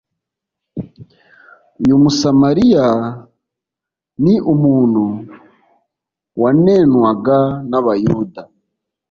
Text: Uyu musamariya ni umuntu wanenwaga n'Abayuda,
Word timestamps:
Uyu 1.81 1.95
musamariya 2.03 2.87
ni 4.23 4.35
umuntu 4.53 5.03
wanenwaga 6.41 7.39
n'Abayuda, 7.69 8.41